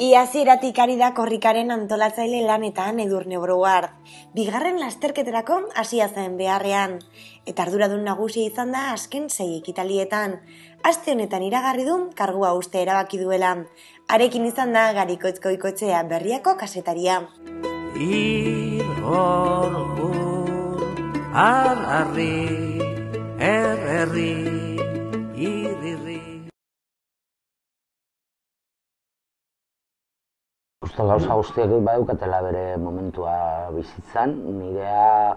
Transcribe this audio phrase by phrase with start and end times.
[0.00, 3.90] Iaziratik ari da korrikaren antolatzaile lanetan edurne broguard.
[4.32, 6.94] Bigarren lasterketerako hasia zen beharrean.
[7.44, 10.38] Eta arduradun nagusia izan da azken sei ekitalietan.
[10.88, 13.52] Aste honetan iragarri du kargua uste erabaki duela.
[14.08, 17.20] Arekin izan da garikoitzkoikotzea berriako kasetaria.
[18.00, 19.76] Ir hor
[21.34, 22.80] ar arri,
[23.38, 23.78] er
[30.90, 33.32] Uste gauza guztiak badukatela bere momentua
[33.70, 35.36] bizitzan, nirea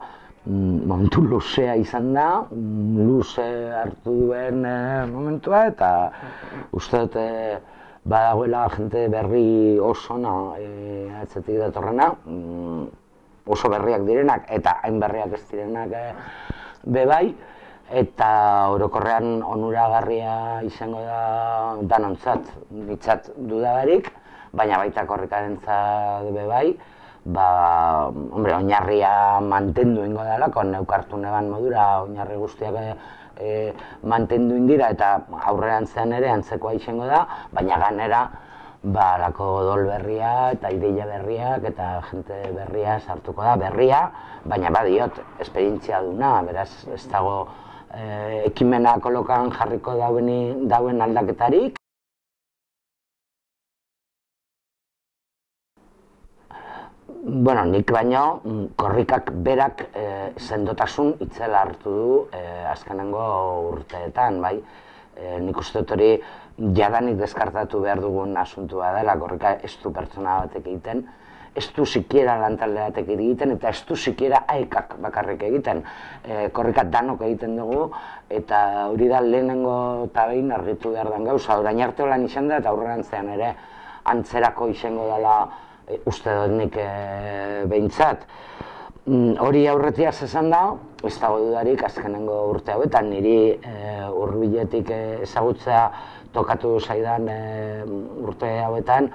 [0.49, 3.45] mm, momentu luzea izan da, mm, luze
[3.77, 5.89] hartu duen eh, momentua, eta
[6.73, 7.59] uste dut eh,
[8.01, 12.89] badagoela jente berri oso na, e, atzetik datorrena, mm,
[13.45, 16.03] oso berriak direnak, eta hain berriak ez direnak e,
[16.97, 17.27] bebai,
[18.01, 18.33] eta
[18.73, 21.21] orokorrean onuragarria izango da
[21.93, 22.49] danontzat,
[22.89, 24.09] nitzat dudabarik,
[24.53, 25.57] baina baita korrikaren
[26.33, 26.77] be bai,
[27.25, 32.75] ba, hombre, oinarria mantendu ingo dela, kon neukartu neban modura, oinarri guztiak
[33.39, 38.23] e, mantendu indira eta aurrean zean ere antzekoa izango da, baina ganera,
[38.83, 44.09] ba, lako odol berria eta ideia berriak eta jente berria sartuko da, berria,
[44.45, 47.47] baina badiot, esperientzia duna, beraz, ez dago
[47.93, 51.79] e, ekimena kolokan jarriko dauen, dauen aldaketarik,
[57.25, 63.21] Bueno, nik baino, mm, korrikak berak e, sendotasun itzela hartu du e, azkenengo
[63.69, 64.57] urteetan, bai.
[65.15, 66.09] E, nik uste dut hori
[66.75, 71.05] jadanik deskartatu behar dugun asuntua dela, korrika ez du pertsona batek egiten,
[71.55, 75.85] ez du sikiera lantalde batek egiten, eta ez du sikiera aekak bakarrik egiten.
[76.27, 77.85] E, korrika danok egiten dugu,
[78.27, 82.59] eta hori da lehenengo eta behin argitu behar den gauza, orain arte holan izan da,
[82.59, 83.55] eta aurrerantzean ere
[84.11, 85.37] antzerako izango dela
[86.05, 86.89] uste dut nik e,
[87.69, 88.25] behintzat.
[89.03, 90.61] Mm, hori aurretia esan da,
[91.03, 93.73] ez dago dudarik azkenengo urte hauetan, niri e,
[94.15, 95.81] urbiletik e, ezagutzea
[96.31, 97.39] tokatu zaidan e,
[98.23, 99.09] urte hauetan,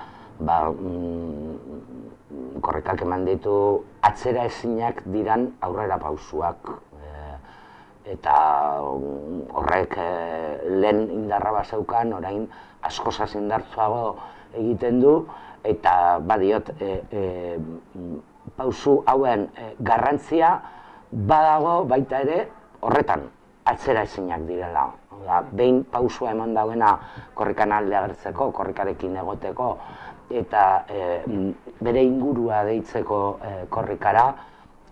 [0.44, 3.54] ba, mm, korrikak eman ditu
[4.04, 6.68] atzera ezinak diran aurrera pausuak.
[7.00, 7.32] E,
[8.12, 8.36] eta
[8.84, 10.08] mm, horrek e,
[10.84, 12.44] lehen indarra basaukan, orain
[12.84, 14.18] asko indartzuago
[14.52, 15.22] egiten du,
[15.68, 17.22] eta badiot e, e,
[18.56, 20.54] pausu hauen e, garrantzia
[21.10, 22.46] badago baita ere
[22.80, 23.28] horretan
[23.68, 24.86] atzera ezinak direla.
[25.18, 26.94] Oda, behin pausua eman dauena
[27.36, 29.72] korrikan alde agertzeko, korrikarekin egoteko,
[30.30, 31.00] eta e,
[31.84, 34.28] bere ingurua deitzeko e, korrikara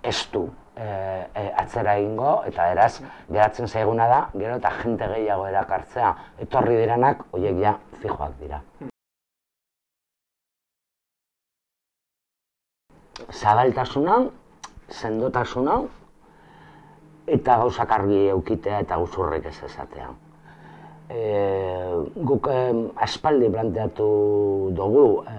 [0.03, 0.45] ez du
[0.77, 2.93] e, e, atzera egingo, eta eraz,
[3.31, 6.13] geratzen zaiguna da, gero eta jente gehiago erakartzea,
[6.49, 8.63] etorri direnak, horiek ja, fijoak dira.
[13.37, 14.19] Zabaltasuna,
[14.91, 15.81] sendotasuna,
[17.27, 20.09] eta gauzak argi eukitea eta guzurrek ez esatea.
[21.07, 21.23] E,
[22.27, 22.61] guk e,
[23.07, 24.07] aspaldi planteatu
[24.75, 25.37] dugu, e,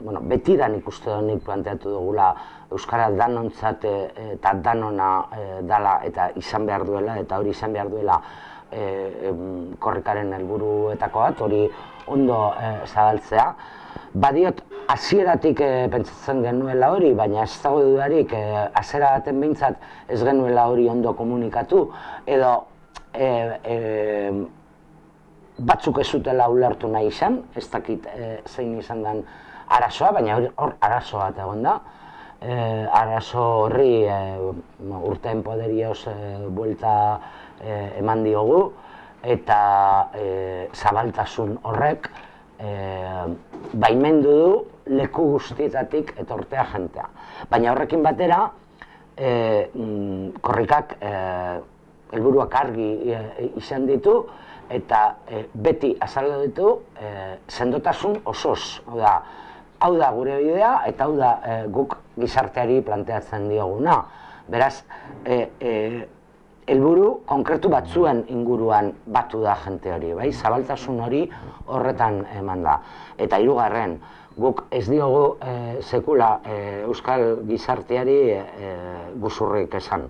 [0.00, 2.30] bueno, betidan ikuste nik planteatu dugula
[2.70, 3.94] Euskara danontzat e,
[4.36, 8.20] eta danona e, dala eta izan behar duela, eta hori izan behar duela
[8.72, 9.32] e,
[9.80, 11.66] korrikaren helburuetako bat, hori
[12.12, 13.50] ondo e, zabaltzea.
[14.16, 20.20] Badiot, hasieratik e, pentsatzen genuela hori, baina ez dago dudarik, e, azera baten behintzat ez
[20.22, 21.82] genuela hori ondo komunikatu,
[22.26, 22.52] edo
[23.12, 23.28] e,
[23.64, 23.76] e,
[25.58, 29.22] batzuk ez zutela ulertu nahi izan, ez dakit e, zein izan den
[29.78, 31.78] arazoa, baina hor arazoa bat egon da.
[32.36, 32.54] E,
[32.92, 34.20] arazo horri e,
[35.08, 36.16] urtean poderioz e,
[36.52, 36.92] buelta
[37.60, 38.60] e, eman diogu
[39.24, 39.58] eta
[40.14, 42.10] e, zabaltasun horrek
[42.60, 42.70] e,
[43.72, 47.08] baimendu du leku guztietatik etortea jentea.
[47.50, 48.44] Baina horrekin batera,
[49.16, 51.12] e, mm, korrikak e,
[52.12, 53.20] helburuak argi e,
[53.56, 54.18] izan ditu
[54.70, 56.68] eta e, beti azaldu ditu
[57.00, 58.82] e, sendotasun osoz.
[58.86, 59.14] Hau da,
[59.80, 64.02] hau da gure bidea eta hau da e, guk gizarteari planteatzen dioguna.
[64.48, 64.84] Beraz,
[65.24, 65.72] e, e,
[66.66, 70.32] helburu konkretu batzuen inguruan batu da jente hori, bai?
[70.32, 71.24] Zabaltasun hori
[71.66, 72.80] horretan eman da.
[73.22, 74.00] Eta hirugarren,
[74.36, 78.42] guk ez diogu e, sekula e, euskal gizarteari e,
[79.22, 80.06] guzurrik esan.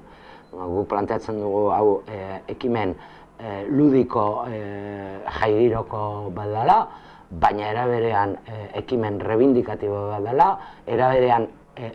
[0.56, 2.94] Guk planteatzen dugu hau e, ekimen
[3.38, 4.60] e, ludiko e,
[5.38, 6.80] jairoko badala,
[7.30, 10.50] baina eraberean e, ekimen rebindikatibo badala,
[10.86, 11.92] eraberean e,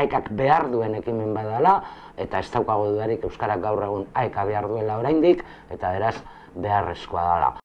[0.00, 1.78] aekak behar duen ekimen badala,
[2.16, 6.16] eta ez daukago dudarik Euskarak gaur egun aeka behar duela oraindik, eta beraz
[6.56, 7.56] beharrezkoa dela.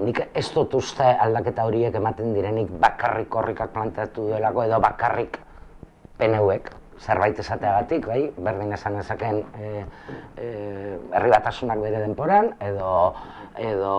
[0.00, 5.38] Nik ez dut uste aldaketa horiek ematen direnik bakarrik korrikak planteatu duelako edo bakarrik
[6.18, 6.70] PNUek
[7.04, 9.70] zerbait esateagatik, bai, berdin esan ezaken e,
[10.38, 10.46] e,
[11.12, 12.92] herri batasunak bere denporan edo
[13.58, 13.94] edo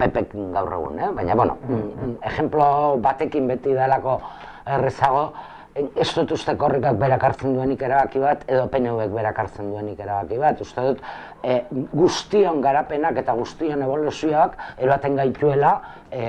[0.00, 1.10] pepek gaur egun, eh?
[1.16, 2.66] baina, bueno, mm, ejemplo
[3.00, 4.18] batekin beti dalako
[4.66, 5.30] errezago,
[5.74, 10.38] ez dut uste korrikak berak hartzen duenik erabaki bat, edo PNUek berak hartzen duenik erabaki
[10.40, 10.60] bat.
[10.60, 11.02] Uste dut
[11.42, 11.60] e,
[11.92, 15.72] guztion garapenak eta guztion evoluzioak eroaten gaituela
[16.10, 16.24] e,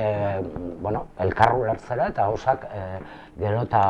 [0.82, 2.86] bueno, elkarru ulertzera eta gauzak e,
[3.42, 3.84] gero eta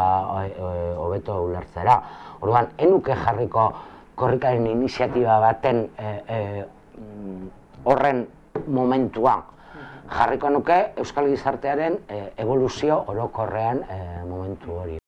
[1.03, 1.99] hobeto e, ulertzera.
[2.39, 3.67] Orduan, enuke jarriko
[4.15, 6.65] korrikaren iniziatiba baten e, e,
[7.83, 8.25] horren
[8.67, 9.41] momentua
[10.11, 15.00] jarriko nuke Euskal Gizartearen e, evoluzio orokorrean e, momentu hori.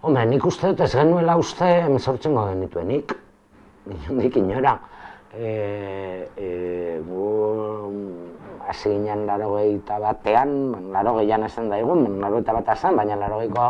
[0.00, 3.12] Hombre, nik uste dut ez genuela uste emezortzen goden nituenik.
[4.16, 4.78] Nik inora.
[5.30, 5.50] E,
[6.40, 6.46] e,
[7.04, 7.26] gu
[8.64, 9.50] hasi ginen laro
[10.00, 10.54] batean,
[10.94, 13.66] laro gehian esan da egun, laro gehieta bat esan, baina laro gehiko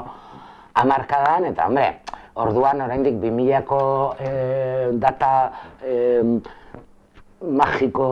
[0.85, 1.89] amarkadan, eta hombre,
[2.39, 3.81] orduan oraindik 2000ko
[4.23, 4.31] e,
[5.03, 5.33] data
[5.83, 6.23] e,
[7.43, 8.09] magiko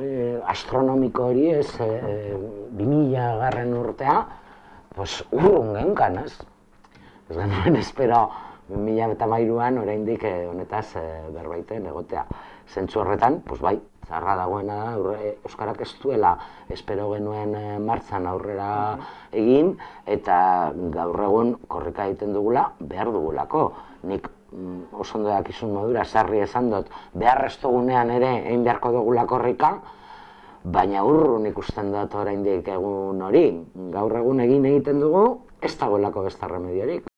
[0.00, 2.32] e, astronomiko hori ez, e,
[2.80, 4.18] 2000 garren urtea,
[4.96, 6.53] pues urrun genkan, ez?
[7.30, 8.28] Ez genuen espero
[8.68, 12.24] mila eta mairuan oraindik eh, honetaz eh, berbaiten egotea.
[12.68, 13.76] Zentzu horretan, pues bai,
[14.08, 16.34] zarra dagoena da, Euskarak ez duela
[16.72, 18.68] espero genuen eh, martzan aurrera
[19.32, 19.74] egin,
[20.06, 23.66] eta gaur egun korrika egiten dugula, behar dugulako.
[24.08, 29.26] Nik mm, oso ondo dakizun modura, sarri esan dut, behar dugunean ere egin beharko dugula
[29.28, 29.78] korrika,
[30.64, 33.48] baina urrun ikusten dut oraindik egun hori.
[33.92, 35.26] Gaur egun egin egiten dugu,
[35.60, 37.13] ez dagoelako besta remediorik.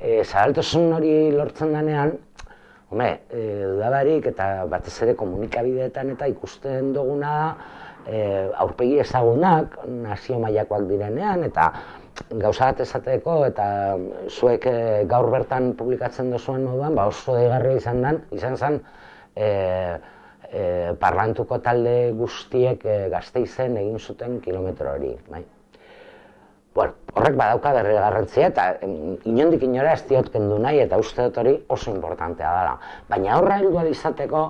[0.00, 2.16] E, zabaltasun hori lortzen denean,
[2.86, 7.32] Home, e, dudabarik eta batez ere komunikabideetan eta ikusten duguna
[8.06, 8.20] e,
[8.62, 11.64] aurpegi ezagunak, nazio mailakoak direnean, eta
[12.30, 13.66] gauza bat esateko eta
[14.30, 14.76] zuek e,
[15.10, 18.78] gaur bertan publikatzen duzuen moduan, ba oso deigarria izan den, izan zen,
[19.34, 19.50] e,
[20.46, 20.62] e,
[21.02, 25.16] parlantuko talde guztiek e, gazteizen egin zuten kilometro hori.
[25.26, 25.42] Bai?
[26.76, 28.64] Bueno, horrek badauka berri garrantzia eta
[29.24, 32.74] inondik inora ez diot kendu nahi eta uste dut hori oso importantea dela.
[33.08, 34.42] Baina horra heldu izateko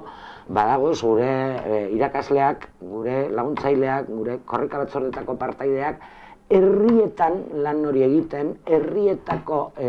[0.58, 6.02] badagoz gure e, irakasleak, gure laguntzaileak, gure korrika batzordetako partaideak,
[6.50, 9.88] herrietan lan hori egiten, herrietako e,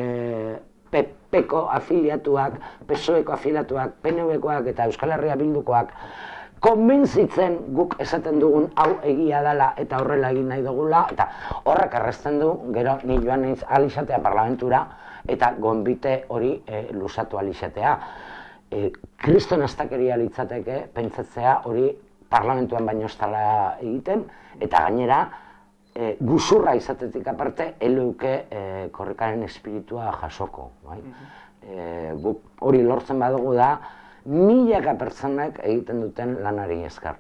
[0.94, 5.94] PPko afiliatuak, PSOEko afiliatuak, PNVkoak eta Euskal Herria Bildukoak
[6.60, 11.28] konbentzitzen guk esaten dugun hau egia dela eta horrela egin nahi dugula eta
[11.64, 14.86] horrek errezten du gero ni joan naiz alizatea parlamentura
[15.28, 17.98] eta gonbite hori e, lusatu alizatea.
[18.72, 21.90] E, kriston astakeria litzateke pentsatzea hori
[22.30, 24.24] parlamentuan baino estala egiten
[24.60, 25.20] eta gainera
[25.94, 30.72] e, guzurra izatetik aparte eleuke e, korrekaren espiritua jasoko.
[30.88, 31.00] Bai?
[31.68, 32.14] E,
[32.62, 33.72] hori lortzen badugu da,
[34.28, 37.16] milaka pertsonak egiten duten lanari eskar.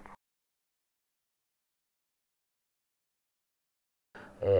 [4.43, 4.51] E,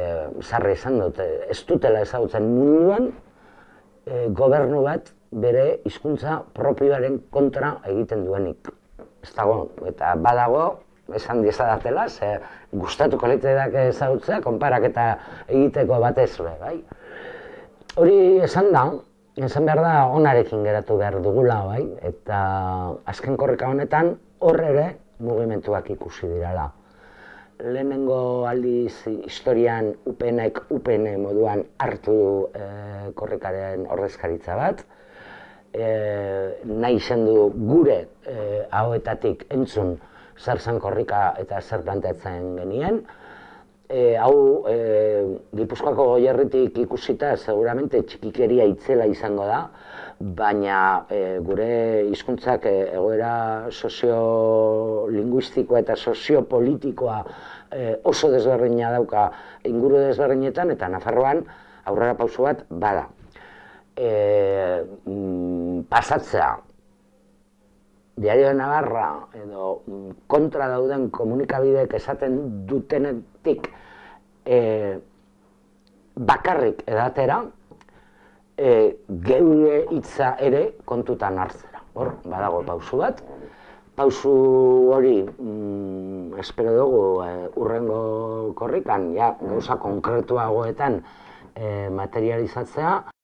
[0.42, 8.24] zarri esan dut, ez dutela ezagutzen munduan e, gobernu bat bere hizkuntza propioaren kontra egiten
[8.26, 8.72] duenik.
[9.24, 9.60] Ez dago,
[9.92, 10.66] eta badago,
[11.16, 12.38] esan diezadatela, ze
[12.72, 15.08] gustatuko litzeak ezagutzea, konparak eta
[15.48, 16.32] egiteko batez,
[16.62, 16.80] bai?
[17.98, 18.18] Hori
[18.48, 18.88] esan da,
[19.38, 21.84] Esan behar da, onarekin geratu behar dugula, bai?
[22.10, 22.38] Eta
[23.06, 24.86] azken korrika honetan, horre ere
[25.22, 26.72] mugimentuak ikusi dirala.
[27.62, 28.96] Lehenengo aldiz
[29.30, 32.66] historian upenek upene moduan hartu du e,
[33.18, 34.82] korrikaren ordezkaritza bat.
[35.70, 35.88] E,
[36.66, 38.38] nahi zen du gure e,
[38.72, 40.00] ahoetatik entzun
[40.38, 43.04] zer zen korrika eta zer planteatzen genien
[43.90, 49.70] e, hau e, Gipuzkoako goierritik ikusita seguramente txikikeria itzela izango da,
[50.20, 57.22] baina e, gure hizkuntzak e, egoera soziolinguistikoa eta soziopolitikoa
[57.72, 59.30] e, oso desberdina dauka
[59.70, 61.46] inguru desberdinetan eta Nafarroan
[61.88, 63.08] aurrera pauso bat bada.
[63.98, 64.10] E,
[65.06, 66.58] mm, pasatzea
[68.18, 72.66] Diario de Navarra edo mm, kontra dauden komunikabideek esaten
[73.48, 73.72] dutenetik
[74.46, 75.00] e,
[76.16, 77.44] bakarrik edatera
[78.58, 81.82] e, geure hitza ere kontutan hartzera.
[81.94, 83.22] Hor, badago pausu bat.
[83.98, 84.32] Pausu
[84.94, 91.02] hori, mm, espero dugu, e, urrengo korrikan, ja, gauza konkretuagoetan
[91.56, 93.17] e, materializatzea.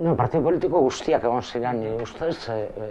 [0.00, 2.86] No, partio politiko guztiak egon ziren, nire ustez, e, e,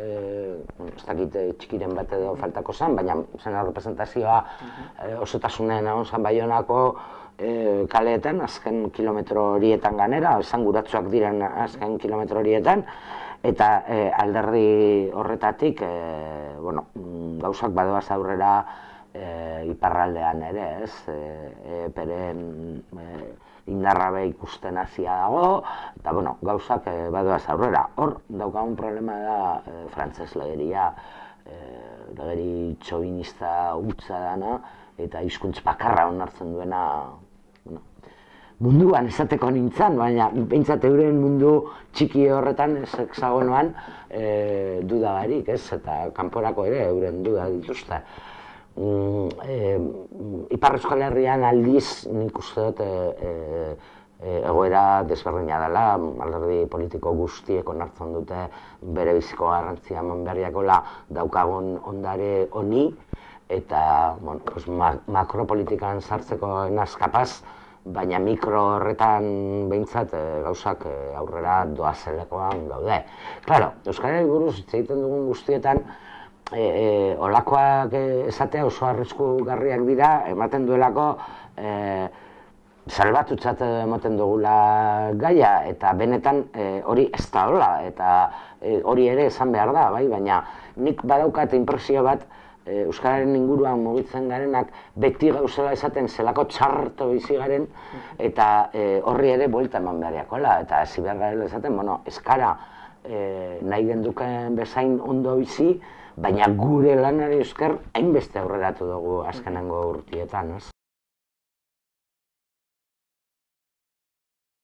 [0.85, 4.35] ez dakit e, txikiren bat edo faltako zen, baina zen representazioa
[5.07, 6.81] e, osotasunen egon zen baionako
[7.39, 7.53] e,
[7.89, 12.85] kaleetan, azken kilometro horietan ganera, esan guratzuak diren azken kilometro horietan,
[13.41, 14.69] eta e, alderdi
[15.17, 16.85] horretatik, e, bueno,
[17.41, 18.53] gauzak badoaz aurrera
[19.13, 21.17] e, iparraldean ere, ez, e,
[21.65, 22.45] e, peren,
[22.93, 23.08] e,
[23.79, 25.63] indarra be ikusten hasia dago,
[25.99, 27.85] eta bueno, gauzak e, badoaz aurrera.
[27.95, 30.91] Hor, daukagun problema da e, frantzes legeria,
[31.45, 31.55] e,
[32.17, 34.59] legeri txobinista utza dana,
[34.99, 36.81] eta hizkuntz bakarra onartzen duena,
[37.63, 37.83] bueno,
[38.59, 41.53] munduan esateko nintzen, baina behintzat euren mundu
[41.95, 43.71] txiki horretan, ez hexagonoan,
[44.09, 44.25] e,
[44.89, 48.03] duda barik, ez, eta kanporako ere euren duda dituzte.
[48.79, 49.77] E,
[50.55, 52.91] Ipar Euskal Herrian aldiz nik uste dut e,
[53.27, 55.83] e, egoera desberdina dela,
[56.23, 58.45] alderdi politiko guztiek onartzen dute
[58.95, 60.79] bere biziko garrantzia monberriakola
[61.19, 62.87] daukagun ondare honi,
[63.51, 67.41] eta bueno, pues, ma makropolitikan sartzeko enaz kapaz,
[67.83, 69.25] baina mikro horretan
[69.71, 73.03] behintzat e, gauzak e, aurrera doazelekoan gaude.
[73.47, 75.83] Claro, Euskal Herri buruz hitz egiten dugun guztietan,
[76.53, 77.93] e, e, olakoak
[78.29, 81.11] esatea oso arrisku garriak dira, ematen duelako
[81.57, 82.07] e,
[82.89, 88.09] salbatutzat ematen dugula gaia, eta benetan e, hori ez da hola, eta
[88.61, 90.07] e, hori ere esan behar da, bai?
[90.09, 90.41] baina
[90.77, 92.25] nik badaukat impresio bat,
[92.69, 97.67] e, Euskararen inguruan mugitzen garenak beti gauzela esaten zelako txarto bizi garen,
[98.29, 102.55] eta e, horri ere buelta eman beharriakola, eta hasi behar garela esaten, bueno, eskara
[103.03, 105.73] e, nahi genduken bezain ondo bizi,
[106.19, 110.78] baina gure lanari esker hainbeste aurreratu dugu azkenengo urtietan, ez?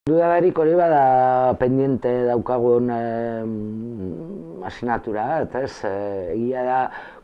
[0.06, 5.72] Dudabarik hori bada pendiente daukagun eh, asinatura, eta ez,
[6.36, 6.76] egia da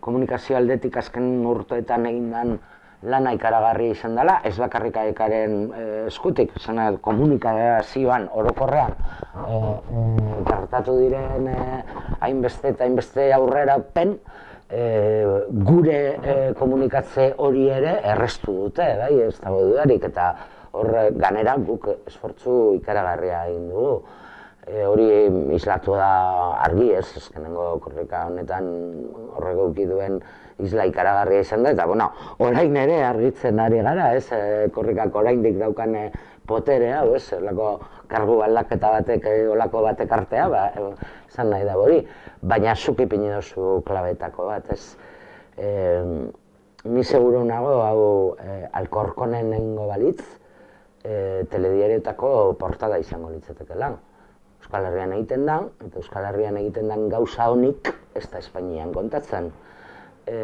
[0.02, 2.56] komunikazio aldetik azken urteetan egin dan
[3.14, 10.98] lana ikaragarri izan dela, ez bakarrik aekaren eh, eskutik, zena komunikazioan orokorrean eh, eh, gertatu
[11.04, 11.80] diren eh,
[12.18, 14.18] hainbeste eta hainbeste aurrera pen,
[14.72, 15.26] eh,
[15.68, 20.32] gure eh, komunikatze hori ere errestu dute, bai, ez dago dudarik, eta
[20.72, 23.96] hor ganera guk esfortzu ikaragarria egin dugu.
[24.62, 25.08] E, hori
[25.58, 26.12] islatu da
[26.62, 28.68] argi ez, ezkenengo korrika honetan
[29.36, 30.20] horrego duen
[30.62, 35.58] isla ikaragarria izan da, eta bueno, orain ere argitzen ari gara, ez, e, korrikak oraindik
[35.60, 36.04] daukan e,
[36.48, 37.72] potere hau, ez, lako
[38.12, 42.02] kargu aldaketa batek, e, olako batek artea, ba, e, nahi da hori,
[42.42, 44.98] baina zuk ipini dozu klabetako bat, ez,
[45.58, 45.72] e,
[46.84, 48.06] ni seguro nago, hau,
[48.42, 50.22] e, alkorkonen nengo balitz,
[51.04, 53.98] e, telediarietako portada izango litzateke lan.
[54.62, 59.50] Euskal Herrian egiten da, eta Euskal Herrian egiten den gauza honik ez da Espainian kontatzen.
[60.30, 60.38] E,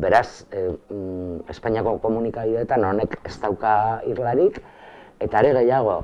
[0.00, 0.66] beraz, e,
[1.50, 3.72] Espainiako komunikabideetan honek ez dauka
[4.10, 4.60] irlarik,
[5.20, 6.00] eta ere gehiago,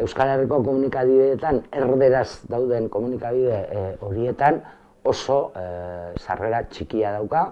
[0.00, 4.62] Euskal Herriko komunikabideetan erderaz dauden komunikabide e, horietan
[5.04, 5.64] oso e,
[6.16, 7.42] sarrera txikia dauka,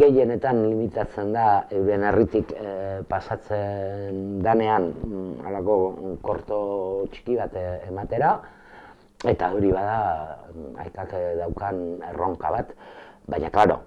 [0.00, 2.72] gehienetan limitatzen da euren herritik e,
[3.08, 5.76] pasatzen danean mm, halako
[6.24, 6.62] korto
[7.12, 8.34] txiki bat ematera,
[9.28, 10.00] eta hori bada
[10.86, 12.76] aikak daukan erronka bat,
[13.28, 13.82] baina klaro,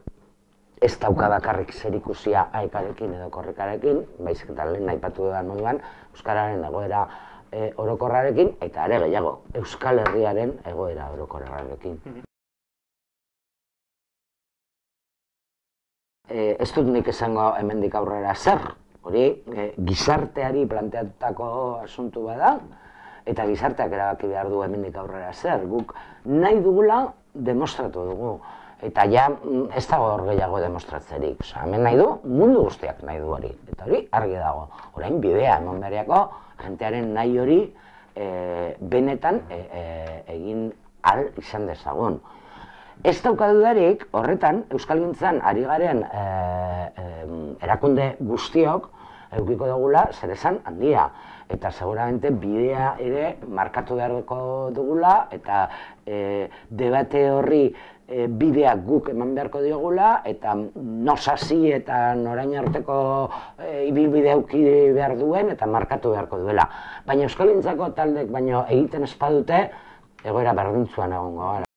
[0.84, 5.80] ez dauka bakarrik zer ikusia aikarekin edo korrikarekin, baizik eta lehen nahi patu da moduan,
[6.12, 7.06] Euskararen egoera
[7.52, 12.00] e, orokorrarekin, eta ere gehiago, Euskal Herriaren egoera orokorrarekin.
[16.28, 18.66] E, ez dut nik esango hemendik aurrera zer,
[19.04, 21.48] hori e, gizarteari planteatutako
[21.86, 22.58] asuntu bada,
[23.30, 25.96] eta gizarteak erabaki behar du hemendik aurrera zer, guk
[26.28, 28.34] nahi dugula demostratu dugu
[28.84, 31.42] eta ja mm, ez dago hor gehiago demostratzerik.
[31.46, 33.52] Osa, hemen nahi du, mundu guztiak nahi du hori.
[33.72, 34.68] Eta hori argi dago.
[34.98, 36.22] Orain bidea eman beharriako,
[36.64, 37.60] jentearen nahi hori
[38.16, 38.28] e,
[38.80, 39.84] benetan e, e,
[40.36, 40.72] egin
[41.04, 42.20] al izan dezagun.
[43.04, 46.26] Ez dauka dudarik, horretan, Euskal Gintzan ari garen e,
[46.96, 47.08] e,
[47.66, 48.90] erakunde guztiok,
[49.40, 51.10] eukiko dugula, zer esan handia.
[51.52, 54.38] Eta seguramente bidea ere markatu beharko
[54.76, 55.66] dugula, eta
[56.06, 57.66] e, debate horri
[58.14, 60.54] e, bideak guk eman beharko diogula, eta
[61.08, 62.98] nosasi eta norain arteko
[63.58, 64.62] e, ibilbide auki
[64.98, 66.68] behar duen, eta markatu beharko duela.
[67.08, 67.52] Baina Euskal
[67.98, 69.66] taldek baino egiten espadute,
[70.24, 71.70] egoera berdintzuan egongo gara.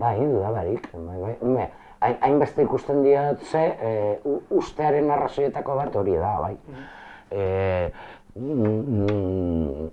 [0.00, 3.92] Bai, dudabarik, bai, bai, bai, hainbeste ikusten diatze, e,
[4.62, 6.54] ustearen arrazoietako bat hori da, bai.
[6.70, 6.88] Mm
[7.30, 7.92] e,
[8.34, 9.90] mm,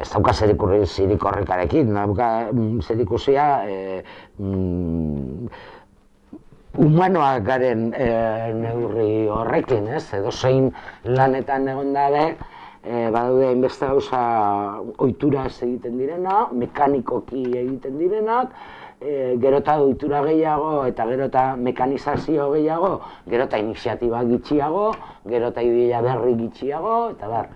[0.00, 4.02] ez dauka zirik horrekarekin, dauka mm, zerikusia e,
[4.38, 5.48] mm,
[6.78, 8.08] humanoak garen e,
[8.56, 10.06] neurri horrekin, ez?
[10.16, 10.70] Edo zein
[11.04, 12.36] lanetan egon dabe,
[12.82, 14.22] e, badaude hainbeste gauza
[14.98, 18.56] oituraz egiten direna, mekanikoki egiten direnak,
[19.00, 22.94] e, gero eta ohitura gehiago eta gero eta mekanizazio gehiago,
[23.28, 24.88] gero eta iniziatiba gitxiago,
[25.28, 27.52] gero eta ideia berri gitxiago, eta bar.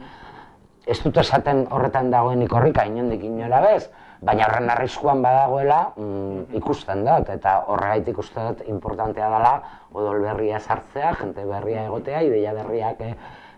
[0.87, 3.89] Ez dut esaten horretan dagoenik horrika inondik inora bez,
[4.23, 9.55] baina horren arriskuan badagoela mm, ikusten dut, eta horregaitik uste dut importantea dela
[9.93, 13.15] odol berria sartzea, jente berria egotea, ideia berriak e,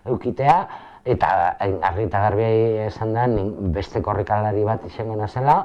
[0.09, 0.57] eukitea,
[1.05, 2.49] eta eh, argi eta garbi
[2.87, 3.27] esan da,
[3.75, 5.61] beste korrikalari bat izango nazela,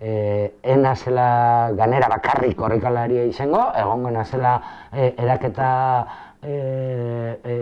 [0.00, 4.54] e, ena zela ganera bakarrik korrikalaria izango, egongo nazela
[4.92, 5.70] e, eraketa
[6.42, 6.54] e,
[7.44, 7.56] e,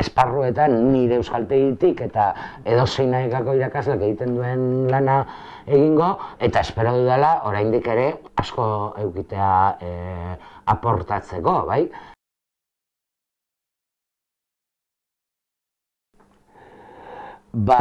[0.00, 2.32] esparruetan nire euskaltegitik eta
[2.64, 5.22] edo zein nahikako irakasleak egiten duen lana
[5.66, 8.64] egingo, eta espero dudala oraindik ere asko
[9.04, 9.92] eukitea e,
[10.72, 11.84] aportatzeko, bai?
[17.52, 17.78] Ba,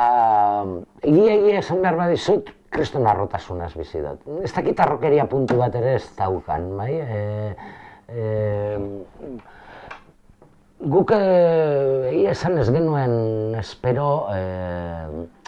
[1.02, 4.28] egia egia esan behar badizut, kriston arrotasunaz bizi dut.
[4.44, 6.92] Ez dakit arrokeria puntu bat ere ez daukan, bai?
[7.02, 7.20] E,
[8.08, 8.28] e,
[10.82, 15.04] Guk eh, egia esan ez genuen espero eh,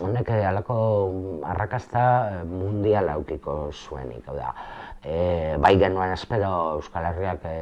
[0.06, 0.75] honek alako
[1.50, 4.51] arrakasta eh, mundial aukiko zuenik, hau da.
[5.01, 7.56] E, bai genuen espero Euskal Herriak e,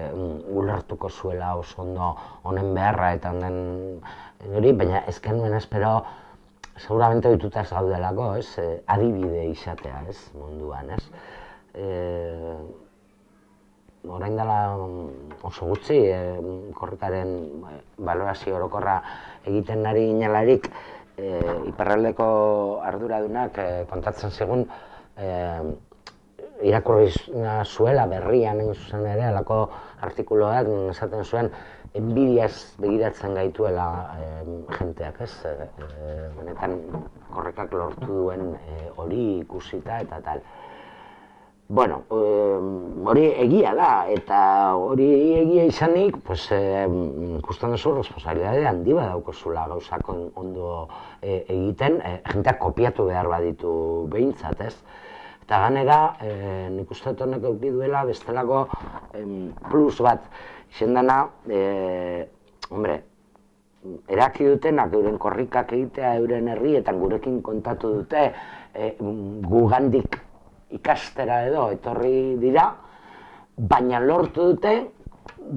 [0.51, 2.11] ulertuko zuela oso ondo
[2.43, 4.03] honen beharra eta honen
[4.51, 6.01] hori, baina ez genuen espero
[6.77, 8.47] seguramente ohituta gaudelako, ez,
[8.87, 11.03] adibide izatea, ez, munduan, ez.
[11.73, 12.55] E,
[14.07, 17.35] orain dela mm, oso gutxi, e, korrikaren
[17.69, 18.97] e, balorazio orokorra
[19.45, 20.71] egiten nari inalarik,
[21.17, 21.37] e,
[21.69, 22.27] iparraldeko
[22.87, 24.65] arduradunak e, kontatzen zigun,
[25.17, 25.31] e,
[26.63, 27.11] irakurri
[27.65, 29.59] zuela berrian egin zuzen ere, alako
[30.07, 31.51] artikuloak esaten zuen,
[31.97, 34.27] enbidiaz begiratzen gaituela e,
[34.77, 35.33] jenteak, ez?
[35.45, 35.69] E,
[36.37, 36.77] benetan
[37.33, 38.53] korrekak lortu duen
[38.97, 40.43] hori ikusita eta tal.
[41.71, 44.39] Bueno, hori egia da, eta
[44.75, 45.05] hori
[45.39, 46.83] egia izanik, pues, eh,
[47.37, 50.89] ikusten duzu responsabilidade handi badaukozula gauzak ondo
[51.21, 53.71] e, egiten, e, jenteak kopiatu behar baditu
[54.11, 54.75] behintzat, ez?
[55.43, 56.31] Eta ganera, e,
[56.71, 58.65] nik uste honek euki duela bestelako
[59.69, 60.27] plus bat,
[60.71, 62.27] izen dana, e,
[62.69, 63.01] hombre,
[64.07, 68.27] eraki dutenak euren korrikak egitea euren herrietan gurekin kontatu dute,
[68.73, 68.93] e,
[69.47, 70.19] gugandik
[70.71, 72.69] ikastera edo etorri dira,
[73.57, 74.75] baina lortu dute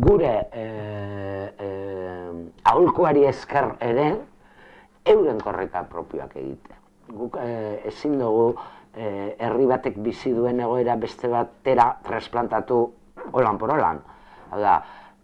[0.05, 0.64] gure e,
[1.66, 1.68] e,
[2.64, 4.09] aholkuari esker ere
[5.07, 6.81] euren korreka propioak egite.
[7.12, 8.55] Guk e, ezin dugu
[8.96, 12.78] e, herri batek bizi duen egoera beste batera trasplantatu
[13.33, 14.00] holan por holan.
[14.50, 14.74] Hau da,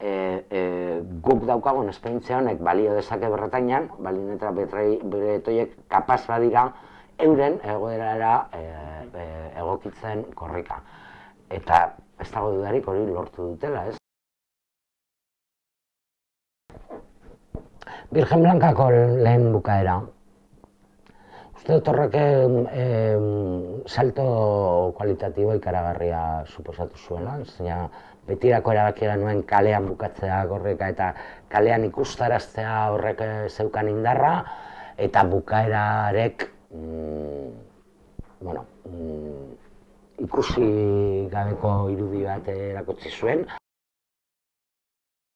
[0.00, 0.12] e,
[0.50, 0.62] e,
[1.22, 6.70] guk daukagun esperientzia honek balio dezake berretainan, balin eta beretoiek kapaz badira
[7.20, 8.62] euren egoerara e,
[9.14, 9.26] e,
[9.60, 10.80] egokitzen korrika.
[11.50, 11.82] Eta
[12.20, 13.96] ez dago dudarik hori lortu dutela, ez?
[18.10, 20.00] Virgen Blancako lehen bukaera.
[21.60, 22.84] Uste dut horrek e,
[23.84, 24.22] salto
[24.96, 27.82] kualitatibo ikaragarria suposatu zuela, zeina
[28.24, 31.10] betirako erabakiera nuen kalean bukatzea korrika eta
[31.52, 33.20] kalean ikustaraztea horrek
[33.52, 34.32] zeukan indarra,
[34.96, 37.52] eta bukaerarek mm,
[38.40, 39.48] bueno, mm,
[40.24, 40.68] ikusi
[41.28, 43.44] gabeko irudi bat erakutsi zuen.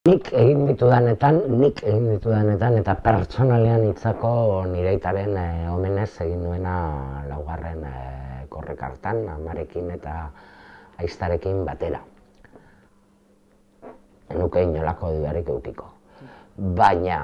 [0.04, 4.32] Nik egin ditu danetan, nik egin ditu danetan, eta pertsonalean hitzako
[4.68, 6.74] nireitaren e, omenez egin duena
[7.24, 7.92] laugarren e,
[8.52, 10.16] korrek hartan, amarekin eta
[11.00, 12.02] aiztarekin batera.
[14.34, 15.88] Enuke inolako dudarik eukiko
[16.54, 17.16] baina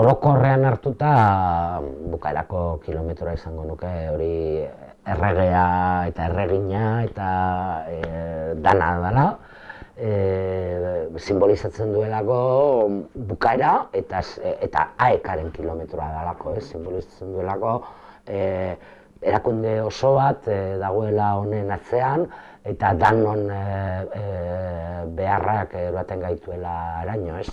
[0.00, 1.12] orokorrean hartuta
[2.16, 4.34] bukaerako kilometroa izango nuke hori
[5.14, 5.62] erregea
[6.10, 7.30] eta erregina eta
[7.94, 8.02] e,
[8.66, 9.28] dana dela
[10.00, 10.12] e,
[11.20, 12.38] simbolizatzen duelako
[13.32, 17.74] bukaera eta eta aekaren kilometroa dalako, eh, simbolizatzen duelako
[18.26, 18.40] e,
[19.20, 22.24] erakunde oso bat e, dagoela honen atzean
[22.64, 23.60] eta danon e,
[24.22, 24.24] e,
[25.20, 27.52] beharrak baten gaituela araño, ez?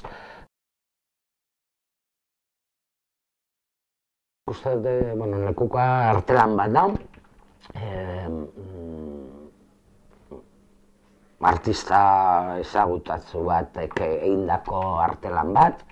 [4.48, 6.84] uste dute, bueno, lekuka artelan bat da,
[7.76, 7.88] e,
[11.42, 12.00] artista
[12.62, 15.84] ezagutatzu bat egindako artelan bat,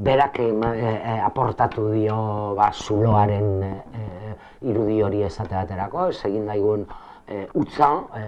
[0.00, 4.34] berak e, e, aportatu dio ba, zuloaren e, e,
[4.72, 6.86] irudi hori esate baterako, ez egin daigun
[7.28, 8.24] e, utza, e,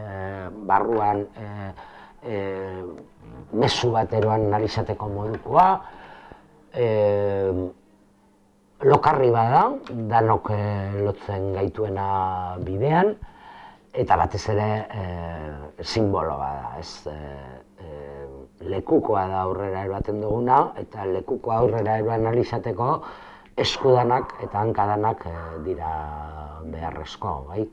[0.68, 1.48] barruan e,
[2.22, 2.40] e,
[3.52, 5.68] mezu bat eroan analizateko modukoa,
[6.74, 6.88] e,
[8.82, 9.66] lokarri bada,
[10.10, 12.06] danok eh, lotzen gaituena
[12.66, 13.14] bidean,
[13.92, 18.26] eta batez ere eh, simbolo bada, ez eh, eh,
[18.72, 22.88] lekukoa da aurrera erbaten duguna, eta lekuko aurrera eroan analizateko
[23.60, 25.92] eskudanak eta hankadanak eh, dira
[26.72, 27.66] beharrezko, bai?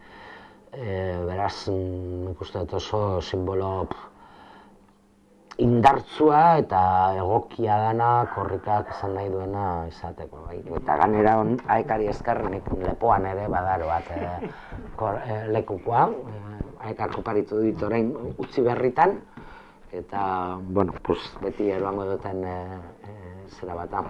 [0.76, 4.09] Eh, beraz, mm, nik uste dut oso simbolo pff,
[5.60, 6.82] indartzua eta
[7.20, 10.46] egokia dana korrikak esan nahi duena izateko.
[10.48, 10.60] Bai.
[10.80, 14.52] Eta ganera on, aekari esker nik lepoan ere badaro bat e,
[15.00, 19.20] kor, e, lekukoa, e, aekak oparitu dit orain utzi berritan,
[19.92, 20.24] eta,
[20.62, 22.58] bueno, pues, beti eroango duten e,
[23.04, 23.20] e,
[23.60, 24.08] zera bata.